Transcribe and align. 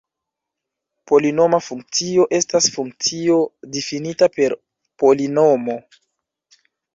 Polinoma 1.09 1.59
funkcio 1.65 2.25
estas 2.37 2.69
funkcio 2.77 3.37
difinita 3.77 4.31
per 4.39 4.57
polinomo. 5.05 5.77